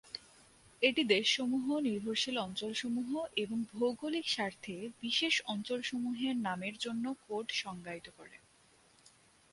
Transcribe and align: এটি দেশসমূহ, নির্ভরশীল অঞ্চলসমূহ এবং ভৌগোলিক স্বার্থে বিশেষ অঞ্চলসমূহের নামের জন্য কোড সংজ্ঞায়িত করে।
এটি 0.81 1.01
দেশসমূহ, 1.07 1.65
নির্ভরশীল 1.79 2.37
অঞ্চলসমূহ 2.37 3.09
এবং 3.35 3.57
ভৌগোলিক 3.71 4.25
স্বার্থে 4.29 4.75
বিশেষ 5.01 5.35
অঞ্চলসমূহের 5.45 6.35
নামের 6.37 6.75
জন্য 6.77 7.05
কোড 7.25 7.47
সংজ্ঞায়িত 7.53 8.07
করে। 8.17 8.35